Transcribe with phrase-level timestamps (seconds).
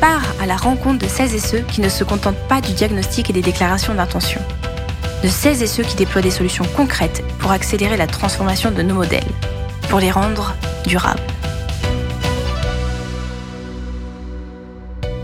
[0.00, 3.30] part à la rencontre de celles et ceux qui ne se contentent pas du diagnostic
[3.30, 4.40] et des déclarations d'intention.
[5.22, 8.94] De celles et ceux qui déploient des solutions concrètes pour accélérer la transformation de nos
[8.94, 9.26] modèles,
[9.88, 10.54] pour les rendre
[10.86, 11.20] durables.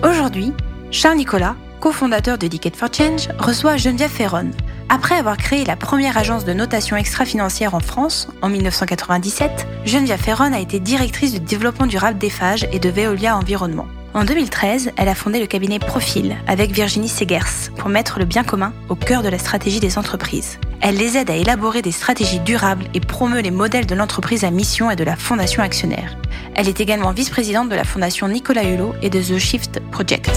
[0.03, 0.53] Aujourd'hui,
[0.91, 4.51] Charles Nicolas, cofondateur de Decade for Change, reçoit Geneviève Ferron.
[4.89, 10.53] Après avoir créé la première agence de notation extra-financière en France en 1997, Geneviève Ferron
[10.53, 13.87] a été directrice du développement durable d'EFAGE et de Veolia Environnement.
[14.15, 18.45] En 2013, elle a fondé le cabinet Profil avec Virginie Segers pour mettre le bien
[18.45, 20.61] commun au cœur de la stratégie des entreprises.
[20.81, 24.53] Elle les aide à élaborer des stratégies durables et promeut les modèles de l'entreprise à
[24.53, 26.17] mission et de la fondation actionnaire.
[26.55, 30.31] Elle est également vice-présidente de la fondation Nicolas Hulot et de The Shift Project.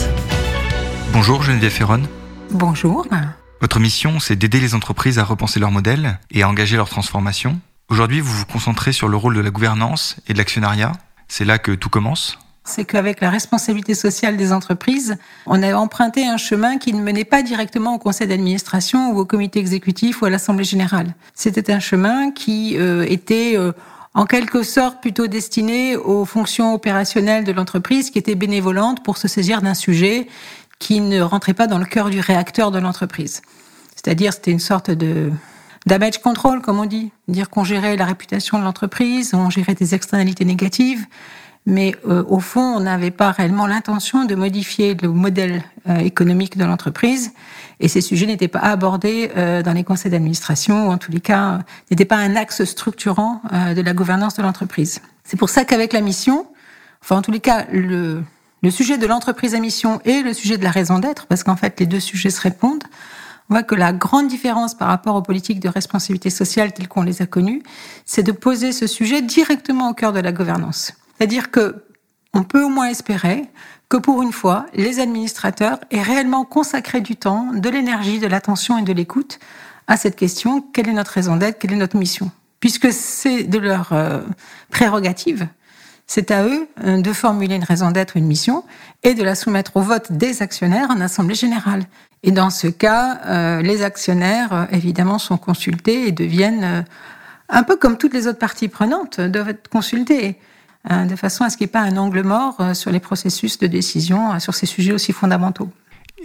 [1.13, 2.01] Bonjour Geneviève Ferron.
[2.49, 3.05] Bonjour.
[3.61, 7.59] Votre mission, c'est d'aider les entreprises à repenser leur modèle et à engager leur transformation.
[7.89, 10.93] Aujourd'hui, vous vous concentrez sur le rôle de la gouvernance et de l'actionnariat.
[11.27, 16.27] C'est là que tout commence c'est qu'avec la responsabilité sociale des entreprises, on a emprunté
[16.27, 20.25] un chemin qui ne menait pas directement au conseil d'administration ou au comité exécutif ou
[20.25, 21.15] à l'assemblée générale.
[21.33, 23.71] C'était un chemin qui euh, était euh,
[24.13, 29.27] en quelque sorte plutôt destiné aux fonctions opérationnelles de l'entreprise qui étaient bénévolentes pour se
[29.27, 30.27] saisir d'un sujet
[30.79, 33.41] qui ne rentrait pas dans le cœur du réacteur de l'entreprise.
[33.95, 35.31] C'est-à-dire, c'était une sorte de
[35.85, 39.95] damage control, comme on dit, dire qu'on gérait la réputation de l'entreprise, on gérait des
[39.95, 41.05] externalités négatives,
[41.67, 46.57] mais euh, au fond, on n'avait pas réellement l'intention de modifier le modèle euh, économique
[46.57, 47.33] de l'entreprise,
[47.81, 51.19] et ces sujets n'étaient pas abordés euh, dans les conseils d'administration, ou en tous les
[51.19, 51.59] cas,
[51.91, 55.01] n'étaient pas un axe structurant de la gouvernance de l'entreprise.
[55.25, 56.47] C'est pour ça qu'avec la mission,
[57.03, 58.23] enfin en tous les cas, le,
[58.63, 61.57] le sujet de l'entreprise à mission et le sujet de la raison d'être, parce qu'en
[61.57, 62.85] fait les deux sujets se répondent,
[63.49, 67.03] on voit que la grande différence par rapport aux politiques de responsabilité sociale telles qu'on
[67.03, 67.61] les a connues,
[68.05, 70.93] c'est de poser ce sujet directement au cœur de la gouvernance.
[71.17, 71.83] C'est-à-dire que
[72.33, 73.45] on peut au moins espérer
[73.89, 78.77] que pour une fois, les administrateurs aient réellement consacré du temps, de l'énergie, de l'attention
[78.77, 79.39] et de l'écoute
[79.87, 82.29] à cette question quelle est notre raison d'être, quelle est notre mission
[82.59, 84.21] Puisque c'est de leur euh,
[84.69, 85.47] prérogative,
[86.05, 88.63] c'est à eux euh, de formuler une raison d'être, une mission,
[89.03, 91.83] et de la soumettre au vote des actionnaires en assemblée générale.
[92.23, 96.85] Et dans ce cas, euh, les actionnaires, évidemment, sont consultés et deviennent,
[97.47, 100.37] un peu comme toutes les autres parties prenantes, doivent être consultés.
[100.91, 102.99] Euh, de façon à ce qu'il n'y ait pas un angle mort euh, sur les
[102.99, 105.69] processus de décision euh, sur ces sujets aussi fondamentaux.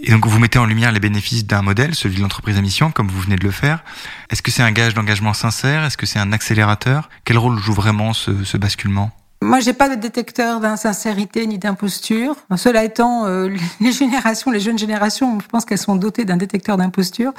[0.02, 2.90] Et donc vous mettez en lumière les bénéfices d'un modèle, celui de l'entreprise à mission,
[2.90, 3.82] comme vous venez de le faire.
[4.30, 5.84] Est-ce que c'est un gage d'engagement sincère?
[5.84, 7.08] Est-ce que c'est un accélérateur?
[7.24, 9.10] Quel rôle joue vraiment ce, ce basculement?
[9.42, 12.36] Moi, j'ai pas de détecteur d'insincérité ni d'imposture.
[12.56, 13.26] Cela étant,
[13.80, 17.32] les générations, les jeunes générations, je pense qu'elles sont dotées d'un détecteur d'imposture.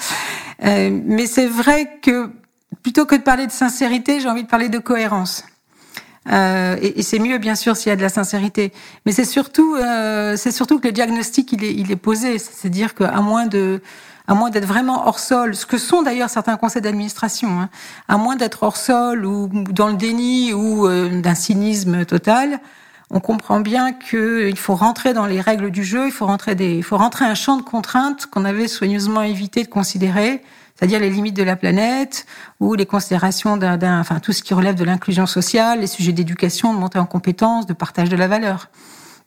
[0.62, 2.30] mais c'est vrai que
[2.82, 5.46] plutôt que de parler de sincérité, j'ai envie de parler de cohérence.
[6.32, 8.72] Euh, et, et c'est mieux, bien sûr, s'il y a de la sincérité.
[9.06, 12.38] Mais c'est surtout, euh, c'est surtout que le diagnostic, il est, il est posé.
[12.40, 13.82] C'est-à-dire qu'à moins de,
[14.28, 17.70] à moins d'être vraiment hors sol, ce que sont d'ailleurs certains conseils d'administration, hein,
[18.08, 22.60] à moins d'être hors sol ou dans le déni ou euh, d'un cynisme total,
[23.10, 26.76] on comprend bien qu'il faut rentrer dans les règles du jeu, il faut rentrer des,
[26.76, 30.42] il faut rentrer un champ de contraintes qu'on avait soigneusement évité de considérer
[30.76, 32.26] c'est-à-dire les limites de la planète
[32.60, 36.74] ou les considérations d'un, enfin tout ce qui relève de l'inclusion sociale, les sujets d'éducation,
[36.74, 38.70] de montée en compétences, de partage de la valeur.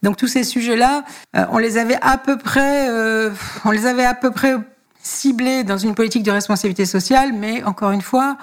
[0.02, 1.04] Donc tous ces sujets-là,
[1.36, 3.30] euh, on les avait à peu près, euh,
[3.64, 4.54] on les avait à peu près
[5.02, 8.36] ciblés dans une politique de responsabilité sociale, mais encore une fois,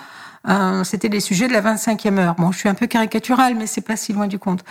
[0.50, 2.36] euh, c'était les sujets de la 25e heure.
[2.36, 4.64] Bon, je suis un peu caricatural, mais c'est pas si loin du compte.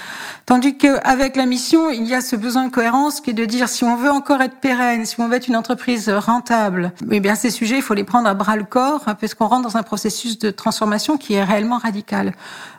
[0.45, 3.69] Tandis qu'avec la mission, il y a ce besoin de cohérence qui est de dire
[3.69, 7.35] si on veut encore être pérenne, si on veut être une entreprise rentable, eh bien
[7.35, 9.79] ces sujets, il faut les prendre à bras le corps, hein, parce qu'on rentre dans
[9.79, 12.35] un processus de transformation qui est réellement radical.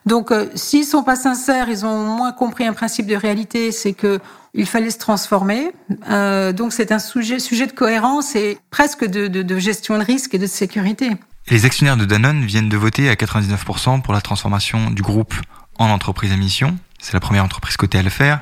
[0.05, 3.93] Donc, euh, s'ils sont pas sincères, ils ont moins compris un principe de réalité, c'est
[3.93, 4.19] que
[4.53, 5.71] il fallait se transformer.
[6.11, 10.03] Euh, donc, c'est un sujet, sujet de cohérence et presque de, de, de gestion de
[10.03, 11.09] risque et de sécurité.
[11.49, 15.33] Les actionnaires de Danone viennent de voter à 99% pour la transformation du groupe
[15.77, 16.77] en entreprise à mission.
[16.99, 18.41] C'est la première entreprise cotée à le faire.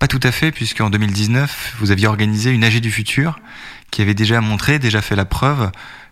[0.00, 3.38] Pas tout à fait, puisqu'en 2019, vous aviez organisé une AG du futur
[3.92, 5.70] qui avait déjà montré, déjà fait la preuve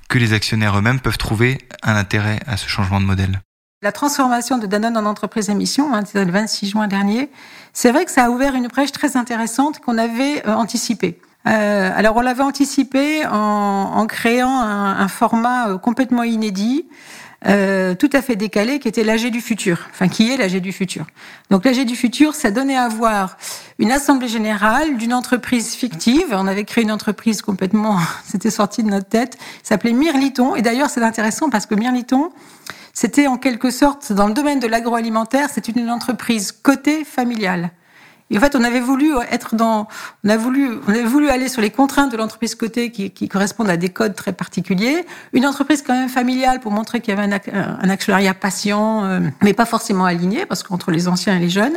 [0.09, 3.41] que les actionnaires eux-mêmes peuvent trouver un intérêt à ce changement de modèle.
[3.83, 7.29] La transformation de Danone en entreprise à mission, hein, le 26 juin dernier,
[7.73, 11.19] c'est vrai que ça a ouvert une brèche très intéressante qu'on avait euh, anticipée.
[11.47, 16.87] Euh, alors on l'avait anticipé en, en créant un, un, format complètement inédit.
[17.47, 20.73] Euh, tout à fait décalé, qui était l'AG du futur, enfin qui est l'AG du
[20.73, 21.07] futur.
[21.51, 23.39] Donc l'AG du futur, ça donnait à voir
[23.79, 26.27] une assemblée générale d'une entreprise fictive.
[26.33, 30.55] On avait créé une entreprise complètement, c'était sorti de notre tête, s'appelait Mirliton.
[30.55, 32.31] Et d'ailleurs, c'est intéressant parce que Mirliton,
[32.93, 37.71] c'était en quelque sorte, dans le domaine de l'agroalimentaire, c'est une entreprise cotée familiale.
[38.31, 39.89] Et en fait, on avait voulu être dans,
[40.25, 43.29] on a voulu, on avait voulu aller sur les contraintes de l'entreprise cotée qui, qui,
[43.29, 45.05] correspondent à des codes très particuliers.
[45.33, 49.21] Une entreprise quand même familiale pour montrer qu'il y avait un, un actionnariat patient, euh,
[49.43, 51.77] mais pas forcément aligné parce qu'entre les anciens et les jeunes.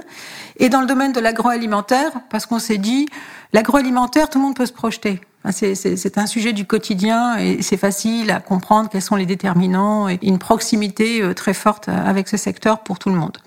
[0.57, 3.07] Et dans le domaine de l'agroalimentaire, parce qu'on s'est dit,
[3.51, 5.21] l'agroalimentaire, tout le monde peut se projeter.
[5.51, 10.17] C'est un sujet du quotidien et c'est facile à comprendre quels sont les déterminants et
[10.21, 13.37] une proximité euh, très forte avec ce secteur pour tout le monde.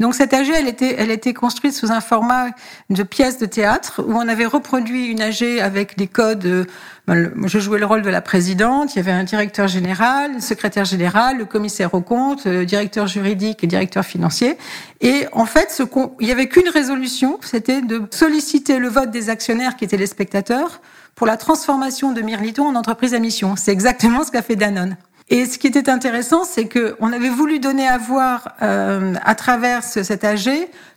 [0.00, 2.46] Donc cette AG, elle était, elle était construite sous un format
[2.90, 6.46] de pièce de théâtre où on avait reproduit une AG avec des codes.
[6.46, 6.64] Euh,
[7.06, 8.94] ben, je jouais le rôle de la présidente.
[8.94, 13.62] Il y avait un directeur général, secrétaire général, le commissaire au compte, le directeur juridique
[13.62, 14.56] et directeur financier.
[15.00, 15.82] Et en fait, ce
[16.20, 20.06] il y avait qu'une résolution, c'était de solliciter le vote des actionnaires qui étaient les
[20.06, 20.80] spectateurs
[21.14, 23.54] pour la transformation de Mirliton en entreprise à mission.
[23.56, 24.96] C'est exactement ce qu'a fait Danone.
[25.30, 29.82] Et ce qui était intéressant, c'est qu'on avait voulu donner à voir, euh, à travers
[29.82, 30.50] cet AG,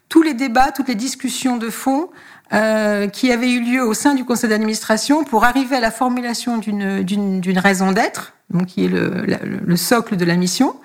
[0.10, 2.10] tous les débats, toutes les discussions de fond
[2.54, 6.58] euh, qui avaient eu lieu au sein du conseil d'administration pour arriver à la formulation
[6.58, 10.76] d'une raison d'être, donc qui est le, le, socle de la mission.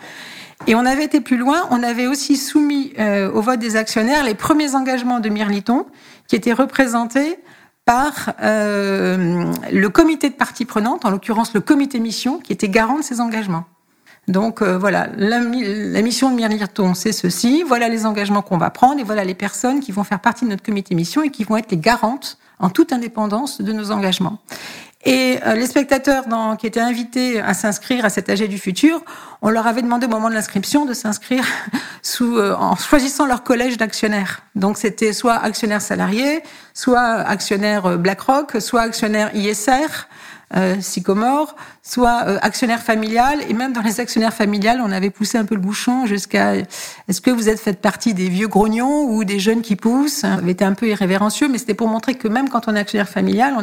[0.67, 4.25] Et on avait été plus loin, on avait aussi soumis euh, au vote des actionnaires
[4.25, 5.87] les premiers engagements de Mirliton,
[6.29, 7.39] qui étaient représentés
[7.85, 12.99] par euh, le comité de parties prenantes, en l'occurrence le comité mission, qui était garant
[12.99, 13.65] de ces engagements.
[14.29, 19.01] Donc euh, voilà, la, mission de Mirliton, c'est ceci, voilà les engagements qu'on va prendre
[19.01, 21.57] et voilà les personnes qui vont faire partie de notre comité mission et qui vont
[21.57, 24.39] être les garantes en toute indépendance de nos engagements.
[25.05, 29.03] Et euh, les spectateurs dans, qui étaient invités à s'inscrire à cet AG du futur,
[29.43, 31.45] on leur avait demandé au moment de l'inscription de s'inscrire
[32.03, 34.43] sous euh, en choisissant leur collège d'actionnaires.
[34.55, 36.43] Donc c'était soit actionnaire salarié,
[36.75, 40.07] soit actionnaire euh, BlackRock, soit actionnaire ISR,
[40.55, 43.41] euh, Sycomore, soit euh, actionnaire familial.
[43.49, 47.21] Et même dans les actionnaires familiales, on avait poussé un peu le bouchon jusqu'à est-ce
[47.23, 50.21] que vous êtes fait partie des vieux grognons ou des jeunes qui poussent?
[50.21, 52.81] Ça avait été un peu irrévérencieux, mais c'était pour montrer que même quand on est
[52.81, 53.63] actionnaire familial, on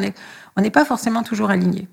[0.58, 1.88] on n'est pas forcément toujours aligné.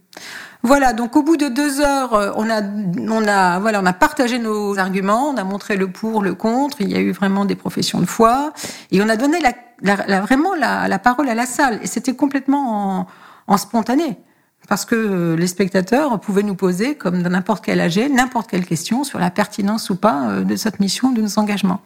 [0.62, 3.92] Voilà, donc au bout de deux heures, euh, on a, on a, voilà, on a
[3.92, 6.80] partagé nos arguments, on a montré le pour, le contre.
[6.80, 8.52] Il y a eu vraiment des professions de foi
[8.90, 9.52] et on a donné la,
[10.06, 11.78] la, vraiment la, la, parole à la salle.
[11.82, 13.06] Et c'était complètement en,
[13.46, 14.18] en spontané
[14.68, 18.66] parce que euh, les spectateurs pouvaient nous poser, comme dans n'importe quel AG, n'importe quelle
[18.66, 21.80] question sur la pertinence ou pas euh, de cette mission, de nos engagements.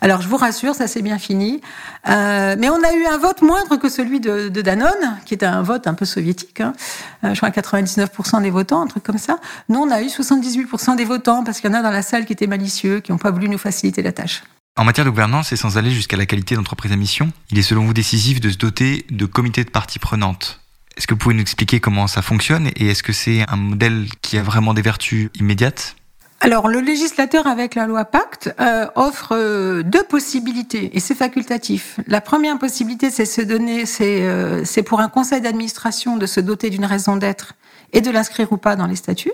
[0.00, 1.60] Alors je vous rassure, ça s'est bien fini.
[2.08, 5.62] Euh, mais on a eu un vote moindre que celui de, Danone, qui était un
[5.62, 6.60] vote un peu soviétique.
[6.60, 6.74] Hein.
[7.22, 9.38] Je crois 99% des votants, un truc comme ça.
[9.70, 12.26] Nous, on a eu 78% des votants, parce qu'il y en a dans la salle
[12.26, 14.42] qui étaient malicieux, qui n'ont pas voulu nous faciliter la tâche.
[14.76, 17.62] En matière de gouvernance et sans aller jusqu'à la qualité d'entreprise à mission, il est
[17.62, 20.63] selon vous décisif de se doter de comités de parties prenantes?
[20.96, 24.06] Est-ce que vous pouvez nous expliquer comment ça fonctionne et est-ce que c'est un modèle
[24.22, 25.96] qui a vraiment des vertus immédiates?
[26.40, 31.98] Alors, le législateur, avec la loi Pacte, euh, offre euh, deux possibilités et c'est facultatif.
[32.06, 36.68] La première possibilité, c'est se donner, euh, c'est pour un conseil d'administration de se doter
[36.70, 37.54] d'une raison d'être
[37.92, 39.32] et de l'inscrire ou pas dans les statuts.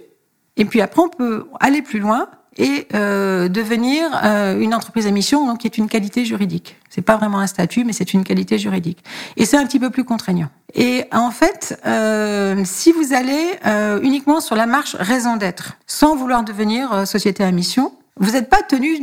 [0.57, 5.11] Et puis après, on peut aller plus loin et euh, devenir euh, une entreprise à
[5.11, 6.77] mission, donc qui est une qualité juridique.
[6.89, 9.03] C'est pas vraiment un statut, mais c'est une qualité juridique.
[9.37, 10.49] Et c'est un petit peu plus contraignant.
[10.75, 16.17] Et en fait, euh, si vous allez euh, uniquement sur la marche raison d'être, sans
[16.17, 19.01] vouloir devenir euh, société à mission, vous n'êtes pas tenu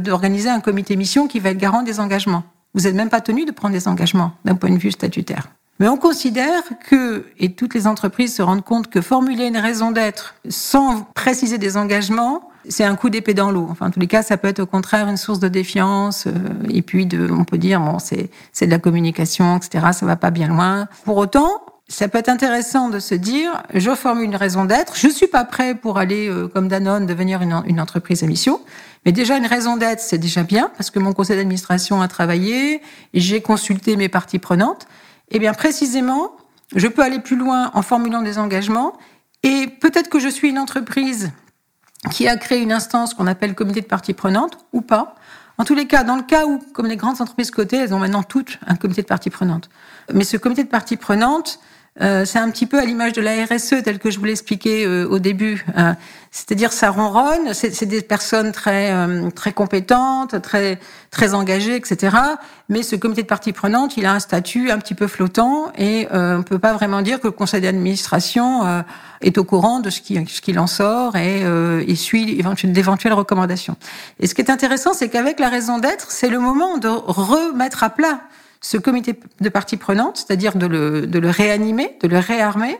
[0.00, 2.44] d'organiser un comité mission qui va être garant des engagements.
[2.74, 5.48] Vous n'êtes même pas tenu de prendre des engagements d'un point de vue statutaire.
[5.78, 9.92] Mais on considère que, et toutes les entreprises se rendent compte que formuler une raison
[9.92, 13.66] d'être sans préciser des engagements, c'est un coup d'épée dans l'eau.
[13.70, 16.26] Enfin, en tous les cas, ça peut être au contraire une source de défiance.
[16.26, 16.32] Euh,
[16.68, 19.88] et puis, de, on peut dire, bon, c'est, c'est de la communication, etc.
[19.92, 20.88] Ça va pas bien loin.
[21.04, 24.96] Pour autant, ça peut être intéressant de se dire, je formule une raison d'être.
[24.96, 28.60] Je suis pas prêt pour aller, euh, comme Danone, devenir une, une entreprise à mission.
[29.04, 32.82] Mais déjà, une raison d'être, c'est déjà bien, parce que mon conseil d'administration a travaillé,
[33.14, 34.86] j'ai consulté mes parties prenantes.
[35.30, 36.32] Eh bien, précisément,
[36.76, 38.92] je peux aller plus loin en formulant des engagements.
[39.42, 41.30] Et peut-être que je suis une entreprise
[42.10, 45.14] qui a créé une instance qu'on appelle comité de parties prenantes ou pas.
[45.58, 47.98] En tous les cas, dans le cas où, comme les grandes entreprises cotées, elles ont
[47.98, 49.68] maintenant toutes un comité de parties prenantes.
[50.14, 51.60] Mais ce comité de parties prenantes
[52.00, 54.86] euh, c'est un petit peu à l'image de la RSE telle que je vous l'expliquais
[54.86, 55.64] euh, au début.
[55.76, 55.92] Euh,
[56.30, 58.94] c'est-à-dire ça ronronne, c'est des personnes très
[59.34, 60.78] très compétentes, très
[61.10, 62.16] très engagées, etc.
[62.68, 66.06] Mais ce comité de parties prenantes, il a un statut un petit peu flottant et
[66.12, 68.84] on peut pas vraiment dire que le conseil d'administration
[69.22, 71.42] est au courant de ce qui ce qu'il en sort et,
[71.86, 73.76] et suit d'éventuelles recommandations.
[74.20, 77.82] Et ce qui est intéressant, c'est qu'avec la raison d'être, c'est le moment de remettre
[77.82, 78.20] à plat
[78.60, 82.78] ce comité de parties prenantes, c'est-à-dire de le, de le réanimer, de le réarmer,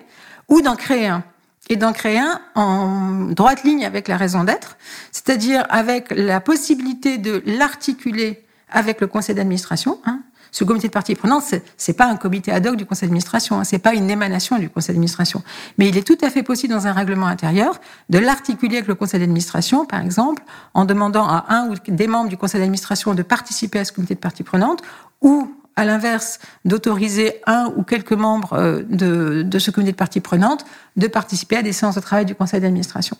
[0.48, 1.24] ou d'en créer un.
[1.68, 4.76] Et d'en créer un en droite ligne avec la raison d'être,
[5.12, 10.00] c'est-à-dire avec la possibilité de l'articuler avec le conseil d'administration.
[10.04, 10.20] Hein.
[10.52, 11.44] Ce comité de parties prenantes,
[11.76, 14.68] c'est pas un comité ad hoc du conseil d'administration, hein, c'est pas une émanation du
[14.68, 15.42] conseil d'administration,
[15.78, 18.96] mais il est tout à fait possible dans un règlement intérieur de l'articuler avec le
[18.96, 20.42] conseil d'administration, par exemple,
[20.74, 24.14] en demandant à un ou des membres du conseil d'administration de participer à ce comité
[24.14, 24.82] de parties prenantes,
[25.20, 30.64] ou à l'inverse, d'autoriser un ou quelques membres euh, de, ce comité de parties prenantes
[30.96, 33.16] de participer à des séances de travail du conseil d'administration.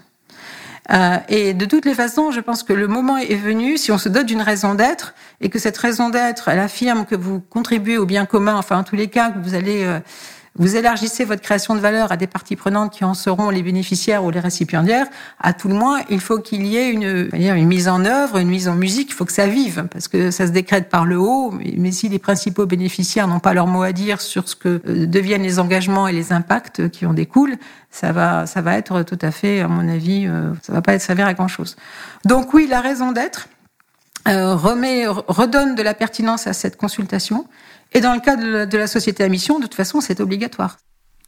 [0.93, 3.99] Euh, et de toutes les façons, je pense que le moment est venu, si on
[3.99, 7.97] se dote d'une raison d'être, et que cette raison d'être, elle affirme que vous contribuez
[7.97, 9.85] au bien commun, enfin en tous les cas, que vous allez...
[9.85, 10.01] Euh,
[10.57, 14.25] vous élargissez votre création de valeur à des parties prenantes qui en seront les bénéficiaires
[14.25, 15.07] ou les récipiendaires.
[15.39, 18.69] À tout le moins, il faut qu'il y ait une, mise en œuvre, une mise
[18.69, 19.11] en musique.
[19.11, 21.53] Il faut que ça vive parce que ça se décrète par le haut.
[21.77, 25.07] Mais si les principaux bénéficiaires n'ont pas leur mot à dire sur ce que euh,
[25.07, 27.57] deviennent les engagements et les impacts qui en découlent,
[27.91, 30.95] ça va, ça va être tout à fait, à mon avis, euh, ça va pas
[30.95, 31.77] être servir à grand chose.
[32.25, 33.49] Donc oui, la raison d'être.
[34.29, 37.47] Euh, remet, redonne de la pertinence à cette consultation
[37.93, 40.79] et dans le cas de la, société à mission, de toute façon, c'est obligatoire.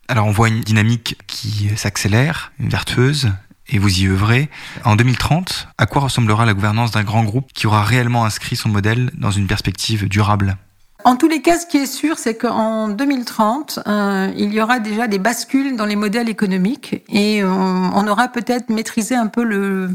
[0.08, 3.30] Alors on voit une dynamique qui s'accélère, vertueuse,
[3.68, 4.50] et vous y œuvrez.
[4.84, 8.68] En 2030, à quoi ressemblera la gouvernance d'un grand groupe qui aura réellement inscrit son
[8.68, 10.56] modèle dans une perspective durable?
[11.04, 14.78] En tous les cas, ce qui est sûr, c'est qu'en 2030, euh, il y aura
[14.78, 19.90] déjà des bascules dans les modèles économiques et on aura peut-être maîtrisé un peu le,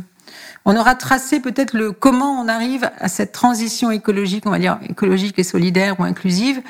[0.68, 4.78] on aura tracé peut-être le comment on arrive à cette transition écologique, on va dire
[4.88, 6.62] écologique et solidaire ou inclusive.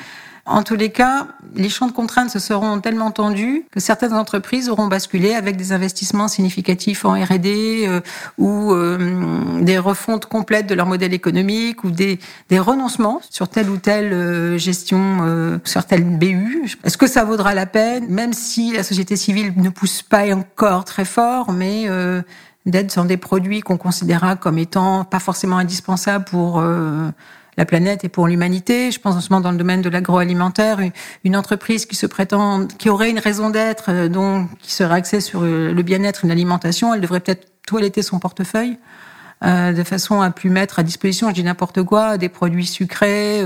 [0.46, 1.26] En tous les cas,
[1.56, 5.72] les champs de contraintes se seront tellement tendus que certaines entreprises auront basculé avec des
[5.72, 8.00] investissements significatifs en R&D euh,
[8.38, 13.68] ou euh, des refontes complètes de leur modèle économique ou des, des renoncements sur telle
[13.68, 16.70] ou telle euh, gestion, sur tel BU.
[16.82, 20.84] Est-ce que ça vaudra la peine, même si la société civile ne pousse pas encore
[20.86, 21.88] très fort, mais
[22.68, 27.10] d'être sur des produits qu'on considérera comme étant pas forcément indispensables pour euh,
[27.56, 28.92] la planète et pour l'humanité.
[28.92, 30.78] Je pense en ce moment dans le domaine de l'agroalimentaire,
[31.24, 35.20] une entreprise qui se prétend, qui aurait une raison d'être, euh, donc qui serait axée
[35.20, 38.78] sur euh, le bien-être, une alimentation, elle devrait peut-être toiletter son portefeuille.
[39.42, 43.44] de façon à plus mettre à disposition, je dis n'importe quoi, des produits sucrés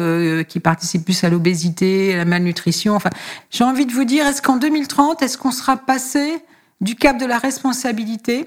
[0.48, 2.94] qui participent plus à l'obésité, à la malnutrition.
[2.94, 3.10] Enfin,
[3.50, 6.38] j'ai envie de vous dire, est-ce qu'en 2030, est-ce qu'on sera passé
[6.80, 8.46] du cap de la responsabilité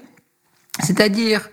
[0.80, 1.48] c'est-à-dire,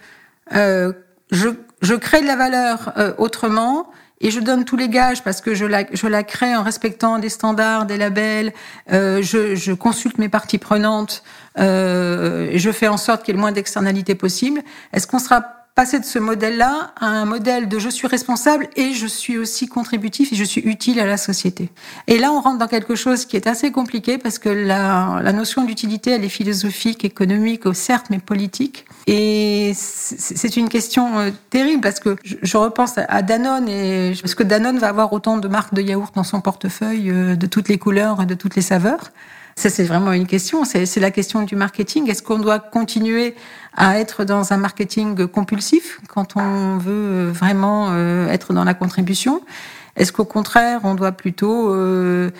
[0.55, 0.93] euh,
[1.31, 1.49] je,
[1.81, 3.89] je, crée de la valeur euh, autrement
[4.21, 7.19] et je donne tous les gages parce que je la, je la crée en respectant
[7.19, 8.53] des standards, des labels.
[8.91, 11.23] Euh, je, je, consulte mes parties prenantes.
[11.59, 14.61] Euh, je fais en sorte qu'il y ait le moins d'externalités possible.
[14.93, 18.93] Est-ce qu'on sera passer de ce modèle-là à un modèle de je suis responsable et
[18.93, 21.69] je suis aussi contributif et je suis utile à la société.
[22.07, 25.33] Et là, on rentre dans quelque chose qui est assez compliqué parce que la, la
[25.33, 28.85] notion d'utilité, elle est philosophique, économique, certes, mais politique.
[29.07, 34.43] Et c'est une question euh, terrible parce que je repense à Danone et parce que
[34.43, 37.79] Danone va avoir autant de marques de yaourt dans son portefeuille euh, de toutes les
[37.79, 39.11] couleurs, de toutes les saveurs?
[39.55, 40.65] Ça, c'est vraiment une question.
[40.65, 42.09] C'est la question du marketing.
[42.09, 43.35] Est-ce qu'on doit continuer
[43.75, 49.41] à être dans un marketing compulsif quand on veut vraiment euh, être dans la contribution?
[49.95, 52.31] Est-ce qu'au contraire, on doit plutôt euh,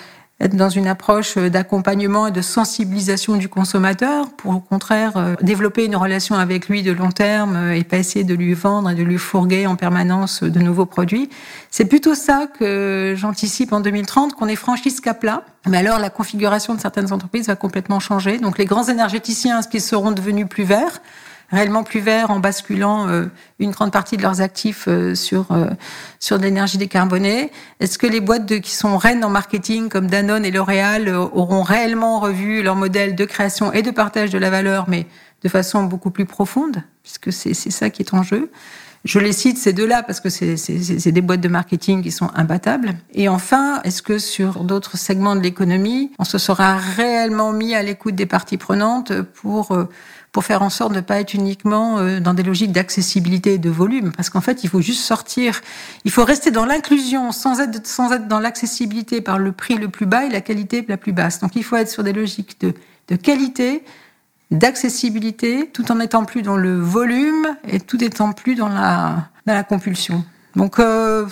[0.50, 5.96] dans une approche d'accompagnement et de sensibilisation du consommateur pour au contraire euh, développer une
[5.96, 9.04] relation avec lui de long terme euh, et pas essayer de lui vendre et de
[9.04, 11.30] lui fourguer en permanence de nouveaux produits.
[11.72, 15.44] C'est plutôt ça que j'anticipe en 2030, qu'on ait franchi ce cap-là.
[15.68, 18.38] Mais alors la configuration de certaines entreprises va complètement changer.
[18.38, 21.02] Donc les grands énergéticiens, est-ce qu'ils seront devenus plus verts
[21.54, 23.26] réellement plus verts en basculant euh,
[23.60, 25.68] une grande partie de leurs actifs euh, sur euh,
[26.20, 30.46] sur l'énergie décarbonée Est-ce que les boîtes de, qui sont reines en marketing comme Danone
[30.46, 34.86] et L'Oréal auront réellement revu leur modèle de création et de partage de la valeur,
[34.90, 35.06] mais
[35.44, 38.50] de façon beaucoup plus profonde, puisque c'est ça qui est en jeu?
[39.06, 42.94] Je les cite ces deux-là parce que c'est des boîtes de marketing qui sont imbattables.
[43.14, 47.84] Et enfin, est-ce que sur d'autres segments de l'économie, on se sera réellement mis à
[47.84, 49.78] l'écoute des parties prenantes pour
[50.34, 53.58] pour faire en sorte de ne pas être uniquement euh, dans des logiques d'accessibilité et
[53.60, 55.62] de volume, parce qu'en fait, il faut juste sortir,
[56.04, 59.88] il faut rester dans l'inclusion sans être, sans être dans l'accessibilité par le prix le
[59.90, 61.40] plus bas et la qualité la plus basse.
[61.40, 62.74] Donc il faut être sur des logiques de,
[63.10, 63.86] de qualité,
[64.50, 69.54] d'accessibilité, tout en étant plus dans le volume et tout étant plus dans la, dans
[69.54, 70.26] la compulsion.
[70.56, 71.28] Donc, euh,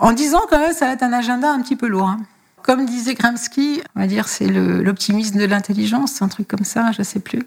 [0.00, 2.08] en disant quand même, ça va être un agenda un petit peu lourd.
[2.08, 2.20] Hein.
[2.62, 7.02] Comme disait Gramsci, on va dire c'est l'optimisme de l'intelligence, un truc comme ça, je
[7.02, 7.42] sais plus.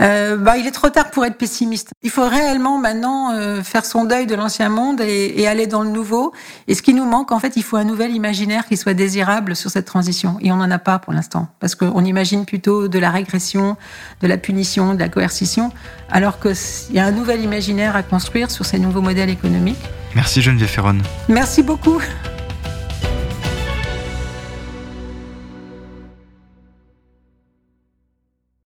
[0.00, 1.90] Euh, bah, il est trop tard pour être pessimiste.
[2.02, 5.82] Il faut réellement maintenant euh, faire son deuil de l'ancien monde et, et, aller dans
[5.82, 6.32] le nouveau.
[6.66, 9.54] Et ce qui nous manque, en fait, il faut un nouvel imaginaire qui soit désirable
[9.54, 10.38] sur cette transition.
[10.40, 13.76] Et on n'en a pas pour l'instant, parce qu'on imagine plutôt de la régression,
[14.22, 15.70] de la punition, de la coercition,
[16.10, 16.56] alors qu'il
[16.96, 19.90] y a un nouvel imaginaire à construire sur ces nouveaux modèles économiques.
[20.14, 20.98] Merci Geneviève Ferron.
[21.28, 22.00] Merci beaucoup.